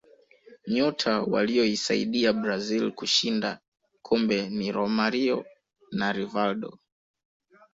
nyota 0.73 1.11
waliyoisaidia 1.21 2.33
brazil 2.33 2.91
kushinda 2.91 3.59
kombe 4.01 4.49
ni 4.49 4.71
romario 4.71 5.45
na 5.91 6.11
rivaldo 6.13 6.79